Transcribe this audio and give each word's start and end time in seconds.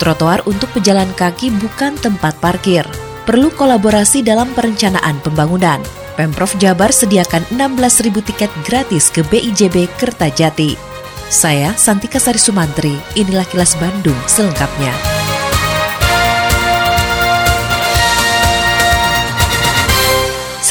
Trotoar 0.00 0.40
untuk 0.48 0.72
pejalan 0.72 1.12
kaki 1.12 1.52
bukan 1.60 1.92
tempat 2.00 2.32
parkir. 2.40 2.88
Perlu 3.28 3.52
kolaborasi 3.52 4.24
dalam 4.24 4.48
perencanaan 4.56 5.20
pembangunan. 5.20 5.84
Pemprov 6.16 6.56
Jabar 6.56 6.88
sediakan 6.88 7.44
16.000 7.52 8.08
tiket 8.32 8.50
gratis 8.64 9.12
ke 9.12 9.20
BIJB 9.28 9.92
Kertajati. 10.00 10.74
Saya 11.28 11.76
Santika 11.76 12.18
Sari 12.18 12.40
Sumantri, 12.40 12.96
inilah 13.14 13.44
kilas 13.46 13.76
Bandung 13.76 14.18
selengkapnya. 14.24 15.19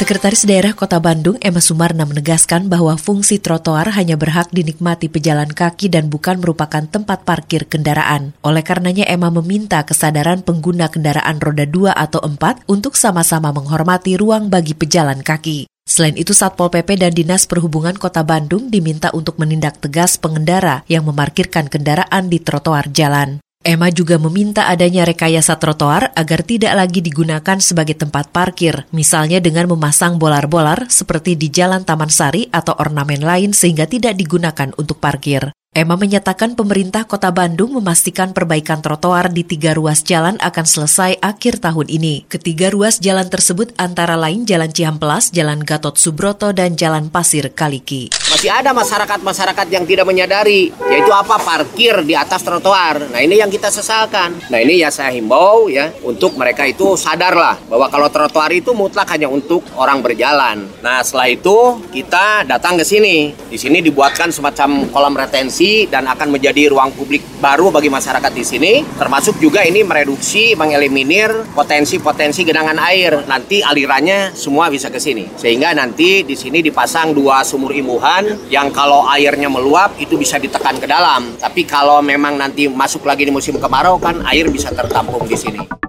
Sekretaris 0.00 0.48
Daerah 0.48 0.72
Kota 0.72 0.96
Bandung 0.96 1.36
Emma 1.44 1.60
Sumarna 1.60 2.08
menegaskan 2.08 2.72
bahwa 2.72 2.96
fungsi 2.96 3.36
trotoar 3.36 3.92
hanya 3.92 4.16
berhak 4.16 4.48
dinikmati 4.48 5.12
pejalan 5.12 5.52
kaki 5.52 5.92
dan 5.92 6.08
bukan 6.08 6.40
merupakan 6.40 6.80
tempat 6.88 7.28
parkir 7.28 7.68
kendaraan. 7.68 8.32
Oleh 8.40 8.64
karenanya 8.64 9.04
Emma 9.04 9.28
meminta 9.28 9.84
kesadaran 9.84 10.40
pengguna 10.40 10.88
kendaraan 10.88 11.36
roda 11.36 11.68
2 11.68 11.92
atau 11.92 12.16
4 12.24 12.64
untuk 12.64 12.96
sama-sama 12.96 13.52
menghormati 13.52 14.16
ruang 14.16 14.48
bagi 14.48 14.72
pejalan 14.72 15.20
kaki. 15.20 15.68
Selain 15.84 16.16
itu, 16.16 16.32
Satpol 16.32 16.72
PP 16.72 16.96
dan 16.96 17.12
Dinas 17.12 17.44
Perhubungan 17.44 18.00
Kota 18.00 18.24
Bandung 18.24 18.72
diminta 18.72 19.12
untuk 19.12 19.36
menindak 19.36 19.84
tegas 19.84 20.16
pengendara 20.16 20.80
yang 20.88 21.04
memarkirkan 21.04 21.68
kendaraan 21.68 22.32
di 22.32 22.40
trotoar 22.40 22.88
jalan. 22.88 23.36
Emma 23.60 23.92
juga 23.92 24.16
meminta 24.16 24.72
adanya 24.72 25.04
rekayasa 25.04 25.60
trotoar 25.60 26.16
agar 26.16 26.40
tidak 26.40 26.72
lagi 26.72 27.04
digunakan 27.04 27.60
sebagai 27.60 27.92
tempat 27.92 28.32
parkir, 28.32 28.88
misalnya 28.88 29.36
dengan 29.36 29.68
memasang 29.68 30.16
bolar-bolar 30.16 30.88
seperti 30.88 31.36
di 31.36 31.52
Jalan 31.52 31.84
Taman 31.84 32.08
Sari 32.08 32.48
atau 32.48 32.72
ornamen 32.72 33.20
lain 33.20 33.52
sehingga 33.52 33.84
tidak 33.84 34.16
digunakan 34.16 34.72
untuk 34.80 34.96
parkir. 34.96 35.52
Emma 35.70 35.94
menyatakan 35.94 36.58
pemerintah 36.58 37.06
kota 37.06 37.30
Bandung 37.30 37.78
memastikan 37.78 38.34
perbaikan 38.34 38.82
trotoar 38.82 39.30
di 39.30 39.46
tiga 39.46 39.70
ruas 39.70 40.02
jalan 40.02 40.34
akan 40.42 40.66
selesai 40.66 41.22
akhir 41.22 41.62
tahun 41.62 41.86
ini. 41.86 42.26
Ketiga 42.26 42.74
ruas 42.74 42.98
jalan 42.98 43.30
tersebut 43.30 43.70
antara 43.78 44.18
lain 44.18 44.42
Jalan 44.42 44.74
Cihamplas, 44.74 45.30
Jalan 45.30 45.62
Gatot 45.62 45.94
Subroto, 45.94 46.50
dan 46.50 46.74
Jalan 46.74 47.06
Pasir 47.14 47.54
Kaliki. 47.54 48.10
Masih 48.10 48.50
ada 48.50 48.74
masyarakat-masyarakat 48.74 49.66
yang 49.70 49.86
tidak 49.86 50.10
menyadari, 50.10 50.74
yaitu 50.90 51.14
apa 51.14 51.38
parkir 51.38 52.02
di 52.02 52.18
atas 52.18 52.42
trotoar. 52.42 53.06
Nah 53.06 53.22
ini 53.22 53.38
yang 53.38 53.46
kita 53.46 53.70
sesalkan. 53.70 54.42
Nah 54.50 54.58
ini 54.58 54.82
ya 54.82 54.90
saya 54.90 55.14
himbau 55.14 55.70
ya 55.70 55.94
untuk 56.02 56.34
mereka 56.34 56.66
itu 56.66 56.98
sadarlah 56.98 57.62
bahwa 57.70 57.86
kalau 57.86 58.10
trotoar 58.10 58.50
itu 58.50 58.74
mutlak 58.74 59.06
hanya 59.14 59.30
untuk 59.30 59.62
orang 59.78 60.02
berjalan. 60.02 60.66
Nah 60.82 60.98
setelah 61.06 61.30
itu 61.30 61.78
kita 61.94 62.42
datang 62.42 62.74
ke 62.74 62.82
sini. 62.82 63.30
Di 63.46 63.54
sini 63.54 63.78
dibuatkan 63.78 64.34
semacam 64.34 64.90
kolam 64.90 65.14
retensi 65.14 65.59
dan 65.92 66.08
akan 66.08 66.32
menjadi 66.32 66.72
ruang 66.72 66.96
publik 66.96 67.20
baru 67.38 67.68
bagi 67.68 67.92
masyarakat 67.92 68.32
di 68.32 68.44
sini. 68.44 68.72
Termasuk 68.96 69.36
juga 69.36 69.60
ini 69.60 69.84
mereduksi, 69.84 70.56
mengeliminir 70.56 71.28
potensi-potensi 71.52 72.42
genangan 72.48 72.80
air. 72.80 73.28
Nanti 73.28 73.60
alirannya 73.60 74.32
semua 74.32 74.72
bisa 74.72 74.88
ke 74.88 74.96
sini. 74.96 75.28
Sehingga 75.36 75.76
nanti 75.76 76.24
di 76.24 76.32
sini 76.32 76.64
dipasang 76.64 77.12
dua 77.12 77.44
sumur 77.44 77.76
imbuhan 77.76 78.48
yang 78.48 78.72
kalau 78.72 79.04
airnya 79.12 79.52
meluap 79.52 80.00
itu 80.00 80.16
bisa 80.16 80.40
ditekan 80.40 80.80
ke 80.80 80.88
dalam. 80.88 81.36
Tapi 81.36 81.68
kalau 81.68 82.00
memang 82.00 82.40
nanti 82.40 82.64
masuk 82.64 83.04
lagi 83.04 83.28
di 83.28 83.32
musim 83.34 83.60
kemarau 83.60 84.00
kan 84.00 84.24
air 84.28 84.48
bisa 84.48 84.72
tertampung 84.72 85.28
di 85.28 85.36
sini. 85.36 85.79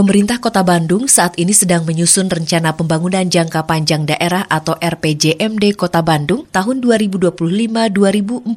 Pemerintah 0.00 0.40
Kota 0.40 0.64
Bandung 0.64 1.12
saat 1.12 1.36
ini 1.36 1.52
sedang 1.52 1.84
menyusun 1.84 2.32
rencana 2.32 2.72
pembangunan 2.72 3.20
jangka 3.20 3.68
panjang 3.68 4.08
daerah 4.08 4.48
atau 4.48 4.72
RPJMD 4.80 5.76
Kota 5.76 6.00
Bandung 6.00 6.48
tahun 6.48 6.80
2025-2045. 7.28 8.48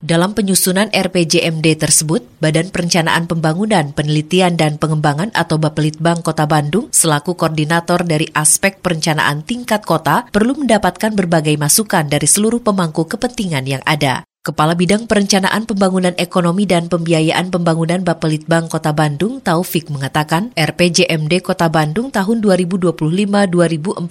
Dalam 0.00 0.30
penyusunan 0.32 0.88
RPJMD 0.88 1.76
tersebut, 1.76 2.24
Badan 2.40 2.72
Perencanaan 2.72 3.28
Pembangunan, 3.28 3.92
Penelitian 3.92 4.56
dan 4.56 4.80
Pengembangan 4.80 5.36
atau 5.36 5.60
Bapelitbang 5.60 6.24
Kota 6.24 6.48
Bandung 6.48 6.88
selaku 6.96 7.36
koordinator 7.36 8.08
dari 8.08 8.24
aspek 8.32 8.80
perencanaan 8.80 9.44
tingkat 9.44 9.84
kota 9.84 10.32
perlu 10.32 10.56
mendapatkan 10.64 11.12
berbagai 11.12 11.60
masukan 11.60 12.08
dari 12.08 12.24
seluruh 12.24 12.64
pemangku 12.64 13.04
kepentingan 13.04 13.68
yang 13.68 13.84
ada. 13.84 14.24
Kepala 14.48 14.72
Bidang 14.72 15.04
Perencanaan 15.04 15.68
Pembangunan 15.68 16.16
Ekonomi 16.16 16.64
dan 16.64 16.88
Pembiayaan 16.88 17.52
Pembangunan 17.52 18.00
Bapelitbang 18.00 18.72
Kota 18.72 18.96
Bandung, 18.96 19.44
Taufik 19.44 19.92
mengatakan, 19.92 20.56
RPJMD 20.56 21.44
Kota 21.44 21.68
Bandung 21.68 22.08
tahun 22.08 22.40
2025-2045 22.40 24.08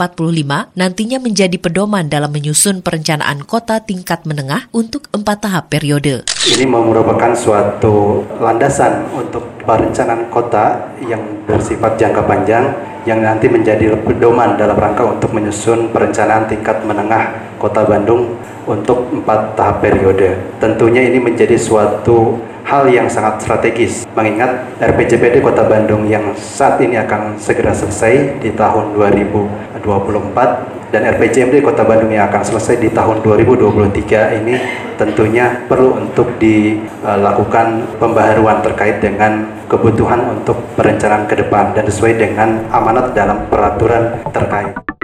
nantinya 0.78 1.18
menjadi 1.18 1.58
pedoman 1.58 2.06
dalam 2.06 2.30
menyusun 2.30 2.86
perencanaan 2.86 3.42
kota 3.50 3.81
tingkat 3.81 4.30
menengah 4.30 4.70
untuk 4.78 5.09
empat 5.09 5.50
tahap 5.50 5.74
periode. 5.74 6.22
Ini 6.46 6.69
merupakan 6.69 7.34
suatu 7.34 8.22
landasan 8.38 9.09
untuk 9.18 9.42
perencanaan 9.66 10.30
kota 10.30 10.94
yang 11.02 11.50
bersifat 11.50 11.98
jangka 11.98 12.22
panjang 12.30 12.78
yang 13.09 13.25
nanti 13.25 13.50
menjadi 13.50 13.98
pedoman 14.06 14.54
dalam 14.54 14.78
rangka 14.78 15.02
untuk 15.02 15.34
menyusun 15.34 15.90
perencanaan 15.90 16.46
tingkat 16.46 16.86
menengah 16.86 17.50
Kota 17.58 17.90
Bandung 17.90 18.38
untuk 18.67 19.07
empat 19.09 19.55
tahap 19.55 19.81
periode. 19.81 20.35
Tentunya 20.59 21.07
ini 21.07 21.23
menjadi 21.23 21.55
suatu 21.55 22.38
hal 22.67 22.83
yang 22.91 23.07
sangat 23.07 23.39
strategis 23.39 24.03
mengingat 24.11 24.75
RPJPD 24.83 25.39
Kota 25.39 25.63
Bandung 25.63 26.03
yang 26.03 26.35
saat 26.35 26.83
ini 26.83 27.00
akan 27.00 27.39
segera 27.39 27.72
selesai 27.72 28.44
di 28.44 28.51
tahun 28.51 28.91
2024 28.91 30.91
dan 30.91 31.01
RPJMD 31.16 31.63
Kota 31.63 31.88
Bandung 31.88 32.11
yang 32.11 32.27
akan 32.27 32.44
selesai 32.44 32.79
di 32.79 32.91
tahun 32.91 33.23
2023 33.23 34.39
ini 34.44 34.56
tentunya 35.00 35.63
perlu 35.67 35.95
untuk 35.95 36.35
dilakukan 36.39 37.88
pembaharuan 38.00 38.59
terkait 38.59 39.00
dengan 39.00 39.47
kebutuhan 39.72 40.35
untuk 40.35 40.59
perencanaan 40.75 41.27
ke 41.27 41.39
depan 41.39 41.72
dan 41.72 41.88
sesuai 41.88 42.19
dengan 42.19 42.67
amanat 42.72 43.16
dalam 43.16 43.47
peraturan 43.47 44.19
terkait. 44.31 44.97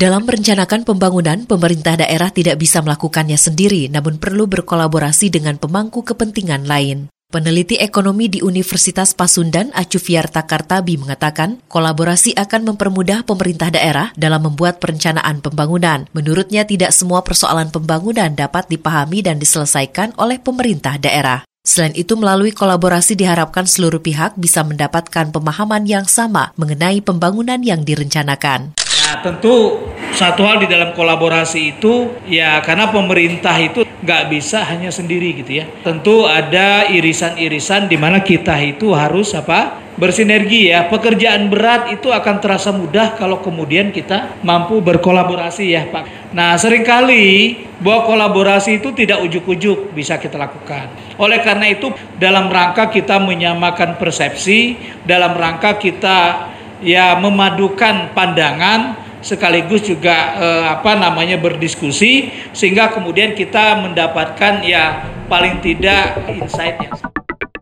Dalam 0.00 0.24
merencanakan 0.24 0.88
pembangunan, 0.88 1.44
pemerintah 1.44 1.92
daerah 1.92 2.32
tidak 2.32 2.56
bisa 2.56 2.80
melakukannya 2.80 3.36
sendiri, 3.36 3.84
namun 3.92 4.16
perlu 4.16 4.48
berkolaborasi 4.48 5.28
dengan 5.28 5.60
pemangku 5.60 6.00
kepentingan 6.08 6.64
lain. 6.64 7.12
Peneliti 7.28 7.76
ekonomi 7.76 8.32
di 8.32 8.40
Universitas 8.40 9.12
Pasundan, 9.12 9.68
Acuviarta 9.76 10.48
Kartabi 10.48 10.96
mengatakan, 10.96 11.60
kolaborasi 11.68 12.32
akan 12.32 12.72
mempermudah 12.72 13.28
pemerintah 13.28 13.68
daerah 13.68 14.08
dalam 14.16 14.48
membuat 14.48 14.80
perencanaan 14.80 15.44
pembangunan. 15.44 16.08
Menurutnya, 16.16 16.64
tidak 16.64 16.96
semua 16.96 17.20
persoalan 17.20 17.68
pembangunan 17.68 18.32
dapat 18.32 18.72
dipahami 18.72 19.20
dan 19.20 19.36
diselesaikan 19.36 20.16
oleh 20.16 20.40
pemerintah 20.40 20.96
daerah. 20.96 21.44
Selain 21.60 21.92
itu, 21.92 22.16
melalui 22.16 22.56
kolaborasi 22.56 23.20
diharapkan 23.20 23.68
seluruh 23.68 24.00
pihak 24.00 24.40
bisa 24.40 24.64
mendapatkan 24.64 25.28
pemahaman 25.28 25.84
yang 25.84 26.08
sama 26.08 26.56
mengenai 26.56 27.04
pembangunan 27.04 27.60
yang 27.60 27.84
direncanakan. 27.84 28.80
Nah, 29.00 29.24
tentu 29.24 29.80
satu 30.12 30.44
hal 30.44 30.60
di 30.60 30.68
dalam 30.68 30.92
kolaborasi 30.92 31.72
itu 31.80 32.12
ya 32.28 32.60
karena 32.60 32.92
pemerintah 32.92 33.56
itu 33.56 33.88
nggak 34.04 34.28
bisa 34.28 34.60
hanya 34.68 34.92
sendiri 34.92 35.40
gitu 35.40 35.64
ya. 35.64 35.64
Tentu 35.80 36.28
ada 36.28 36.84
irisan-irisan 36.84 37.88
di 37.88 37.96
mana 37.96 38.20
kita 38.20 38.60
itu 38.60 38.92
harus 38.92 39.32
apa 39.32 39.80
bersinergi 39.96 40.68
ya. 40.68 40.84
Pekerjaan 40.92 41.48
berat 41.48 41.88
itu 41.96 42.12
akan 42.12 42.36
terasa 42.44 42.76
mudah 42.76 43.16
kalau 43.16 43.40
kemudian 43.40 43.88
kita 43.88 44.36
mampu 44.44 44.84
berkolaborasi 44.84 45.64
ya 45.72 45.88
Pak. 45.88 46.36
Nah 46.36 46.60
sering 46.60 46.84
kali 46.84 47.56
bahwa 47.80 48.04
kolaborasi 48.04 48.84
itu 48.84 48.92
tidak 48.92 49.24
ujuk-ujuk 49.24 49.96
bisa 49.96 50.20
kita 50.20 50.36
lakukan. 50.36 50.92
Oleh 51.16 51.40
karena 51.40 51.72
itu 51.72 51.88
dalam 52.20 52.52
rangka 52.52 52.92
kita 52.92 53.16
menyamakan 53.16 53.96
persepsi, 53.96 54.76
dalam 55.08 55.32
rangka 55.32 55.80
kita 55.80 56.52
ya 56.80 57.16
memadukan 57.20 58.12
pandangan 58.16 58.96
sekaligus 59.20 59.84
juga 59.84 60.36
eh, 60.40 60.64
apa 60.80 60.96
namanya 60.96 61.36
berdiskusi 61.36 62.32
sehingga 62.56 62.88
kemudian 62.92 63.36
kita 63.36 63.80
mendapatkan 63.84 64.64
ya 64.64 65.04
paling 65.28 65.60
tidak 65.60 66.16
insight 66.28 66.80
yang 66.80 66.96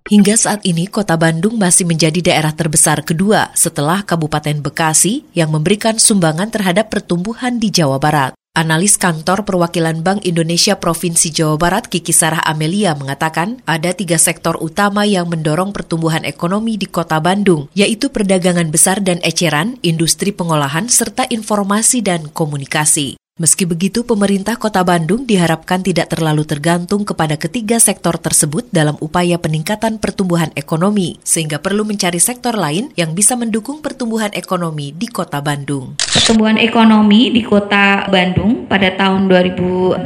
Hingga 0.09 0.41
saat 0.41 0.65
ini, 0.65 0.88
Kota 0.88 1.20
Bandung 1.20 1.61
masih 1.61 1.85
menjadi 1.85 2.32
daerah 2.32 2.56
terbesar 2.56 3.05
kedua 3.05 3.53
setelah 3.53 4.00
Kabupaten 4.00 4.56
Bekasi 4.65 5.29
yang 5.37 5.53
memberikan 5.53 6.00
sumbangan 6.00 6.49
terhadap 6.49 6.88
pertumbuhan 6.88 7.61
di 7.61 7.69
Jawa 7.69 8.00
Barat. 8.00 8.32
Analis 8.59 8.99
kantor 8.99 9.47
perwakilan 9.47 10.03
Bank 10.03 10.27
Indonesia 10.27 10.75
Provinsi 10.75 11.31
Jawa 11.31 11.55
Barat 11.55 11.87
Kiki 11.87 12.11
Sarah 12.11 12.43
Amelia 12.43 12.91
mengatakan 12.99 13.63
ada 13.71 13.95
tiga 13.95 14.19
sektor 14.19 14.59
utama 14.59 15.07
yang 15.07 15.31
mendorong 15.31 15.71
pertumbuhan 15.71 16.27
ekonomi 16.27 16.75
di 16.75 16.91
kota 16.91 17.23
Bandung, 17.23 17.71
yaitu 17.79 18.11
perdagangan 18.11 18.67
besar 18.75 18.99
dan 18.99 19.23
eceran, 19.23 19.79
industri 19.87 20.35
pengolahan, 20.35 20.91
serta 20.91 21.31
informasi 21.31 22.03
dan 22.03 22.27
komunikasi. 22.35 23.15
Meski 23.38 23.70
begitu, 23.70 24.02
pemerintah 24.02 24.58
Kota 24.58 24.82
Bandung 24.82 25.23
diharapkan 25.23 25.79
tidak 25.79 26.11
terlalu 26.11 26.43
tergantung 26.43 27.06
kepada 27.06 27.38
ketiga 27.38 27.79
sektor 27.79 28.19
tersebut 28.19 28.67
dalam 28.75 28.99
upaya 28.99 29.38
peningkatan 29.38 30.02
pertumbuhan 30.02 30.50
ekonomi, 30.58 31.23
sehingga 31.23 31.62
perlu 31.62 31.87
mencari 31.87 32.19
sektor 32.19 32.58
lain 32.58 32.90
yang 32.99 33.14
bisa 33.14 33.38
mendukung 33.38 33.79
pertumbuhan 33.79 34.35
ekonomi 34.35 34.90
di 34.90 35.06
Kota 35.06 35.38
Bandung. 35.38 35.94
Pertumbuhan 36.02 36.58
ekonomi 36.58 37.31
di 37.31 37.46
Kota 37.46 38.11
Bandung 38.11 38.67
pada 38.67 38.90
tahun 38.99 39.31
2022 39.31 40.02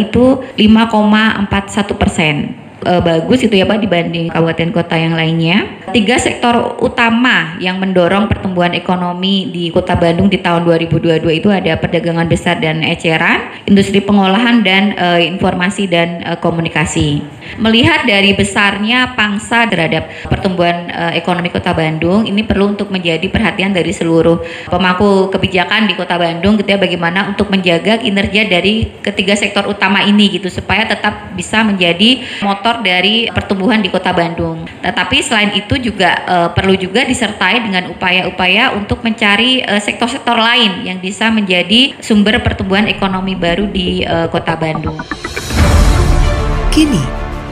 itu 0.00 0.40
5,41 0.56 2.00
persen 2.00 2.36
uh, 2.86 3.00
bagus 3.00 3.44
itu 3.44 3.54
ya 3.56 3.66
Pak 3.68 3.80
dibanding 3.82 4.32
kabupaten 4.32 4.70
kota 4.72 4.96
yang 4.96 5.14
lainnya. 5.16 5.80
Tiga 5.90 6.16
sektor 6.22 6.78
utama 6.78 7.58
yang 7.58 7.82
mendorong 7.82 8.30
pertumbuhan 8.30 8.70
ekonomi 8.78 9.50
di 9.50 9.74
Kota 9.74 9.98
Bandung 9.98 10.30
di 10.30 10.38
tahun 10.38 10.62
2022 10.62 11.26
itu 11.42 11.48
ada 11.50 11.74
perdagangan 11.80 12.30
besar 12.30 12.62
dan 12.62 12.86
eceran, 12.86 13.66
industri 13.66 13.98
pengolahan 13.98 14.62
dan 14.62 14.94
uh, 14.94 15.18
informasi 15.18 15.90
dan 15.90 16.22
uh, 16.22 16.38
komunikasi. 16.38 17.24
Melihat 17.58 18.06
dari 18.06 18.30
besarnya 18.38 19.18
pangsa 19.18 19.66
terhadap 19.66 20.06
pertumbuhan 20.30 20.86
uh, 20.94 21.12
ekonomi 21.16 21.50
Kota 21.50 21.74
Bandung, 21.74 22.22
ini 22.22 22.46
perlu 22.46 22.78
untuk 22.78 22.94
menjadi 22.94 23.26
perhatian 23.26 23.74
dari 23.74 23.90
seluruh 23.90 24.38
pemangku 24.70 25.34
kebijakan 25.34 25.90
di 25.90 25.98
Kota 25.98 26.14
Bandung 26.14 26.54
gitu 26.54 26.70
ya 26.70 26.78
bagaimana 26.78 27.34
untuk 27.34 27.50
menjaga 27.50 27.98
kinerja 27.98 28.46
dari 28.46 28.94
ketiga 29.02 29.34
sektor 29.34 29.66
utama 29.66 30.06
ini 30.06 30.30
gitu 30.30 30.46
supaya 30.46 30.86
tetap 30.86 31.34
bisa 31.34 31.66
menjadi 31.66 32.22
motor 32.46 32.69
faktor 32.70 32.86
dari 32.86 33.26
pertumbuhan 33.26 33.82
di 33.82 33.90
Kota 33.90 34.14
Bandung. 34.14 34.62
Tetapi 34.78 35.16
selain 35.26 35.50
itu 35.58 35.74
juga 35.82 36.14
uh, 36.22 36.48
perlu 36.54 36.78
juga 36.78 37.02
disertai 37.02 37.66
dengan 37.66 37.90
upaya-upaya 37.90 38.78
untuk 38.78 39.02
mencari 39.02 39.58
eh, 39.66 39.82
sektor-sektor 39.82 40.38
uh, 40.38 40.46
lain 40.46 40.86
yang 40.86 41.02
bisa 41.02 41.34
menjadi 41.34 41.98
sumber 41.98 42.38
pertumbuhan 42.38 42.86
ekonomi 42.86 43.34
baru 43.34 43.66
di 43.66 44.06
uh, 44.06 44.30
Kota 44.30 44.54
Bandung. 44.54 45.02
Kini, 46.70 47.02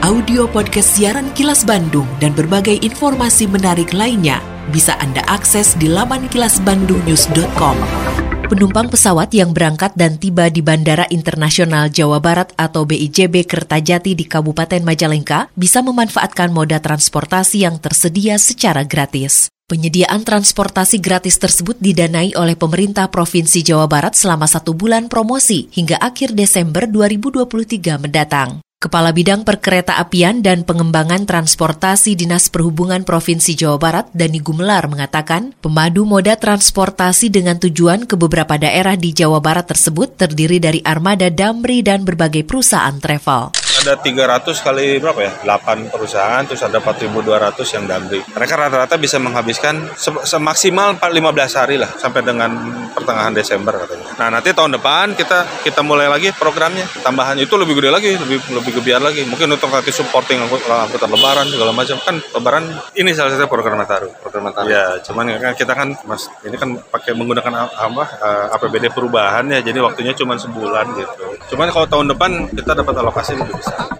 audio 0.07 0.47
podcast 0.47 0.95
siaran 0.95 1.27
Kilas 1.35 1.67
Bandung 1.67 2.07
dan 2.23 2.31
berbagai 2.31 2.79
informasi 2.79 3.51
menarik 3.51 3.91
lainnya 3.91 4.39
bisa 4.71 4.95
Anda 5.03 5.19
akses 5.27 5.75
di 5.75 5.91
laman 5.91 6.31
kilasbandungnews.com. 6.31 8.28
Penumpang 8.49 8.89
pesawat 8.89 9.29
yang 9.37 9.53
berangkat 9.53 9.93
dan 9.93 10.17
tiba 10.17 10.49
di 10.49 10.65
Bandara 10.65 11.05
Internasional 11.13 11.93
Jawa 11.93 12.17
Barat 12.17 12.49
atau 12.57 12.81
BIJB 12.81 13.45
Kertajati 13.45 14.17
di 14.17 14.25
Kabupaten 14.25 14.81
Majalengka 14.81 15.53
bisa 15.53 15.85
memanfaatkan 15.85 16.49
moda 16.49 16.81
transportasi 16.81 17.69
yang 17.69 17.77
tersedia 17.77 18.41
secara 18.41 18.81
gratis. 18.89 19.53
Penyediaan 19.69 20.25
transportasi 20.25 20.97
gratis 20.97 21.37
tersebut 21.37 21.77
didanai 21.77 22.33
oleh 22.33 22.57
pemerintah 22.57 23.05
Provinsi 23.13 23.61
Jawa 23.61 23.85
Barat 23.85 24.17
selama 24.17 24.49
satu 24.49 24.73
bulan 24.73 25.13
promosi 25.13 25.69
hingga 25.69 26.01
akhir 26.01 26.33
Desember 26.33 26.89
2023 26.89 28.01
mendatang. 28.01 28.65
Kepala 28.79 29.11
Bidang 29.11 29.43
Perkereta 29.43 29.99
Apian 29.99 30.39
dan 30.39 30.63
Pengembangan 30.63 31.27
Transportasi 31.27 32.15
Dinas 32.15 32.47
Perhubungan 32.47 33.03
Provinsi 33.03 33.51
Jawa 33.51 33.75
Barat, 33.75 34.07
Dani 34.15 34.39
Gumelar, 34.39 34.87
mengatakan 34.87 35.51
pemadu 35.59 36.07
moda 36.07 36.39
transportasi 36.39 37.27
dengan 37.27 37.59
tujuan 37.59 38.07
ke 38.07 38.15
beberapa 38.15 38.55
daerah 38.55 38.95
di 38.95 39.11
Jawa 39.11 39.43
Barat 39.43 39.67
tersebut 39.67 40.15
terdiri 40.15 40.63
dari 40.63 40.79
armada 40.87 41.27
damri 41.27 41.83
dan 41.83 42.07
berbagai 42.07 42.47
perusahaan 42.47 42.95
travel 43.03 43.51
ada 43.79 43.95
300 43.95 44.59
kali 44.59 44.99
berapa 44.99 45.19
ya? 45.23 45.31
8 45.47 45.87
perusahaan, 45.87 46.43
terus 46.43 46.59
ada 46.61 46.83
4.200 46.83 47.75
yang 47.75 47.85
damri. 47.87 48.19
Mereka 48.27 48.53
rata-rata 48.59 48.95
bisa 48.99 49.15
menghabiskan 49.21 49.95
semaksimal 50.27 50.99
15 50.99 51.59
hari 51.59 51.79
lah, 51.79 51.87
sampai 51.95 52.21
dengan 52.21 52.51
pertengahan 52.91 53.31
Desember 53.31 53.71
katanya. 53.79 54.07
Nah 54.19 54.27
nanti 54.39 54.51
tahun 54.51 54.75
depan 54.75 55.15
kita 55.15 55.63
kita 55.63 55.79
mulai 55.85 56.11
lagi 56.11 56.35
programnya, 56.35 56.83
tambahan 57.05 57.39
itu 57.39 57.55
lebih 57.55 57.79
gede 57.79 57.89
lagi, 57.89 58.11
lebih 58.19 58.37
lebih 58.51 58.71
gebiar 58.81 58.99
lagi. 58.99 59.23
Mungkin 59.23 59.47
untuk 59.55 59.71
nanti 59.71 59.95
supporting 59.95 60.43
angkutan 60.43 61.09
lebaran 61.09 61.47
segala 61.47 61.71
macam 61.71 61.97
kan 62.03 62.15
lebaran 62.35 62.63
ini 62.99 63.15
salah 63.15 63.31
satu 63.31 63.47
program 63.47 63.79
Nataru. 63.79 64.11
Program 64.19 64.51
Nataru. 64.51 64.67
Ya, 64.67 64.99
cuman 65.05 65.39
kan 65.39 65.53
kita 65.55 65.71
kan 65.71 65.95
mas 66.03 66.27
ini 66.43 66.59
kan 66.59 66.75
pakai 66.91 67.15
menggunakan 67.15 67.69
apa 67.69 68.05
uh, 68.19 68.55
APBD 68.59 68.91
perubahan 68.91 69.47
ya, 69.47 69.63
jadi 69.63 69.79
waktunya 69.79 70.11
cuma 70.17 70.35
sebulan 70.35 70.85
gitu. 70.97 71.28
Cuman 71.49 71.73
kalau 71.73 71.89
tahun 71.89 72.07
depan 72.13 72.31
kita 72.53 72.71
dapat 72.77 72.93
alokasi 73.01 73.33
lebih 73.35 73.57
besar. 73.57 73.99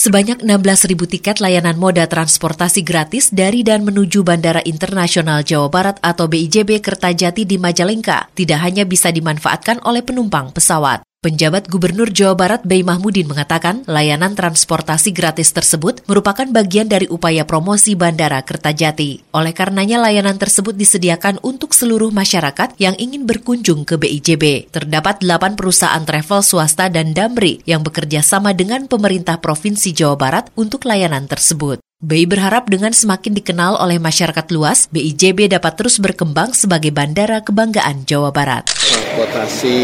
Sebanyak 0.00 0.40
16.000 0.40 0.96
tiket 1.12 1.44
layanan 1.44 1.76
moda 1.76 2.08
transportasi 2.08 2.80
gratis 2.80 3.28
dari 3.28 3.60
dan 3.60 3.84
menuju 3.84 4.24
Bandara 4.24 4.64
Internasional 4.64 5.44
Jawa 5.44 5.68
Barat 5.68 6.00
atau 6.00 6.24
BIJB 6.24 6.80
Kertajati 6.80 7.44
di 7.44 7.60
Majalengka 7.60 8.32
tidak 8.32 8.64
hanya 8.64 8.88
bisa 8.88 9.12
dimanfaatkan 9.12 9.84
oleh 9.84 10.00
penumpang 10.00 10.56
pesawat. 10.56 11.04
Penjabat 11.20 11.68
Gubernur 11.68 12.08
Jawa 12.08 12.32
Barat 12.32 12.64
Bey 12.64 12.80
Mahmudin 12.80 13.28
mengatakan 13.28 13.84
layanan 13.84 14.32
transportasi 14.32 15.12
gratis 15.12 15.52
tersebut 15.52 16.00
merupakan 16.08 16.48
bagian 16.48 16.88
dari 16.88 17.12
upaya 17.12 17.44
promosi 17.44 17.92
Bandara 17.92 18.40
Kertajati. 18.40 19.28
Oleh 19.36 19.52
karenanya 19.52 20.00
layanan 20.00 20.40
tersebut 20.40 20.72
disediakan 20.72 21.36
untuk 21.44 21.76
seluruh 21.76 22.08
masyarakat 22.08 22.72
yang 22.80 22.96
ingin 22.96 23.28
berkunjung 23.28 23.84
ke 23.84 24.00
BIJB. 24.00 24.72
Terdapat 24.72 25.20
8 25.20 25.60
perusahaan 25.60 26.00
travel 26.08 26.40
swasta 26.40 26.88
dan 26.88 27.12
Damri 27.12 27.60
yang 27.68 27.84
bekerja 27.84 28.24
sama 28.24 28.56
dengan 28.56 28.88
pemerintah 28.88 29.44
Provinsi 29.44 29.92
Jawa 29.92 30.16
Barat 30.16 30.48
untuk 30.56 30.88
layanan 30.88 31.28
tersebut. 31.28 31.84
BI 32.00 32.24
berharap 32.24 32.64
dengan 32.64 32.96
semakin 32.96 33.36
dikenal 33.36 33.76
oleh 33.76 34.00
masyarakat 34.00 34.48
luas, 34.56 34.88
BIJB 34.88 35.52
dapat 35.52 35.76
terus 35.76 36.00
berkembang 36.00 36.56
sebagai 36.56 36.88
bandara 36.96 37.44
kebanggaan 37.44 38.08
Jawa 38.08 38.32
Barat. 38.32 38.72
Transportasi 38.72 39.76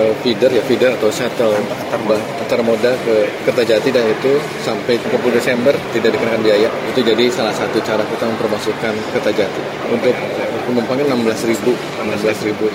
uh, 0.00 0.16
feeder 0.24 0.48
ya 0.48 0.64
feeder 0.64 0.96
atau 0.96 1.12
shuttle 1.12 1.52
antar 1.92 2.64
moda 2.64 2.88
ke 3.04 3.28
Kertajati 3.44 3.92
dan 3.92 4.08
itu 4.08 4.40
sampai 4.64 4.96
30 4.96 5.12
Desember 5.36 5.76
tidak 5.92 6.16
dikenakan 6.16 6.40
biaya. 6.40 6.72
Itu 6.96 7.04
jadi 7.04 7.28
salah 7.28 7.52
satu 7.52 7.84
cara 7.84 8.00
kita 8.00 8.24
mempromosikan 8.32 8.96
Kertajati. 9.12 9.92
Untuk 9.92 10.16
penumpangnya 10.72 11.12
16 11.12 11.52
ribu, 11.52 11.76
16 12.00 12.48
ribu 12.48 12.72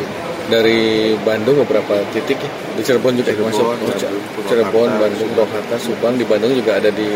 dari 0.53 1.17
Bandung 1.25 1.65
beberapa 1.65 1.97
titik 2.13 2.37
ya. 2.37 2.49
di 2.77 2.81
Cirebon 2.85 3.17
juga 3.17 3.33
masuk 3.41 3.73
Cirebon, 4.45 4.89
Bandung, 5.01 5.29
Purwakarta, 5.33 5.81
Subang 5.81 6.13
di 6.13 6.29
Bandung 6.29 6.53
juga 6.53 6.77
ada 6.77 6.93
di 6.93 7.09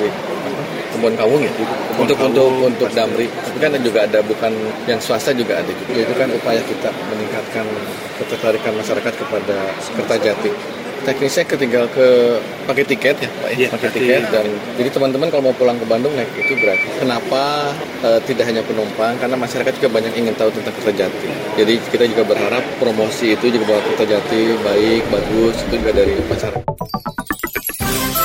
kebun 0.96 1.14
kawung 1.20 1.42
ya? 1.44 1.52
Untuk 2.00 2.16
kawung, 2.16 2.32
untuk 2.32 2.50
untuk 2.72 2.90
damri. 2.96 3.28
Tapi 3.28 3.58
kan 3.60 3.72
juga 3.84 4.00
ada 4.08 4.20
bukan 4.24 4.52
yang 4.88 5.00
swasta 5.04 5.36
juga 5.36 5.60
ada 5.60 5.72
juga. 5.72 6.08
Itu 6.08 6.14
kan 6.16 6.32
upaya 6.32 6.62
kita 6.64 6.90
meningkatkan 7.12 7.66
ketertarikan 8.24 8.74
masyarakat 8.80 9.14
kepada 9.20 9.58
Kertajati. 10.00 10.52
Teknisnya 11.06 11.46
ketinggal 11.46 11.86
ke 11.94 12.34
pakai 12.66 12.82
tiket 12.82 13.14
ya 13.22 13.30
Pak 13.30 13.50
ya, 13.54 13.70
pakai 13.70 13.94
tiket 13.94 14.26
dan 14.34 14.42
jadi 14.74 14.90
teman-teman 14.90 15.30
kalau 15.30 15.54
mau 15.54 15.54
pulang 15.54 15.78
ke 15.78 15.86
Bandung 15.86 16.10
naik 16.18 16.34
itu 16.34 16.58
gratis. 16.58 16.90
Kenapa 16.98 17.70
e, 18.02 18.10
tidak 18.26 18.50
hanya 18.50 18.66
penumpang? 18.66 19.14
Karena 19.22 19.38
masyarakat 19.38 19.70
juga 19.78 20.02
banyak 20.02 20.18
ingin 20.18 20.34
tahu 20.34 20.50
tentang 20.50 20.74
Kertajati. 20.82 21.30
Jadi 21.62 21.74
kita 21.94 22.10
juga 22.10 22.26
berharap 22.26 22.66
promosi 22.82 23.38
itu 23.38 23.54
juga 23.54 23.78
bahwa 23.78 23.82
Kertajati 23.94 24.42
baik, 24.66 25.02
bagus 25.14 25.56
itu 25.70 25.76
juga 25.78 25.94
dari 25.94 26.18
masyarakat. 26.26 26.75